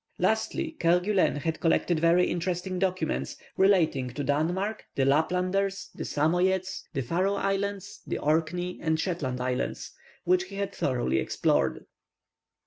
[0.17, 7.03] Lastly, Kerguelen had collected very interesting documents, relating to Denmark, the Laplanders, the Samoyedes, the
[7.03, 9.91] Faroe Islands, the Orkney and Shetland Islands,
[10.23, 11.85] which he had thoroughly explored.